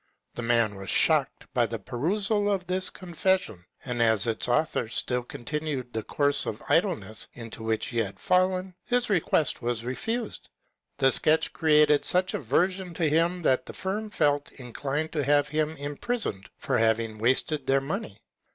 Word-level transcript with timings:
The 0.33 0.41
man 0.41 0.73
was 0.73 0.89
shocked 0.89 1.45
by 1.53 1.67
the 1.67 1.77
perusal 1.77 2.51
of 2.51 2.65
this 2.65 2.89
confession, 2.89 3.63
and 3.85 4.01
as 4.01 4.25
its 4.25 4.47
author 4.47 4.87
still 4.89 5.21
continued 5.21 5.93
the 5.93 6.01
course 6.01 6.47
of 6.47 6.63
idleness 6.69 7.27
into 7.35 7.61
which 7.61 7.85
he 7.89 7.99
had 7.99 8.19
fallen, 8.19 8.73
his 8.83 9.11
request 9.11 9.61
was 9.61 9.85
refused. 9.85 10.49
The 10.97 11.11
sketch 11.11 11.53
created 11.53 12.03
such 12.03 12.33
aversion 12.33 12.95
to 12.95 13.07
him 13.07 13.43
that 13.43 13.67
the 13.67 13.73
firm 13.73 14.09
felt 14.09 14.51
in 14.53 14.73
clined 14.73 15.11
to 15.11 15.23
have 15.23 15.49
him 15.49 15.77
imprisoned 15.77 16.49
for 16.57 16.79
having 16.79 17.19
wasted 17.19 17.67
their 17.67 17.79
money. 17.79 18.23